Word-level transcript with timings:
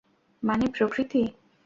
মানে, 0.43 0.65
প্রকৃতি! 0.67 1.21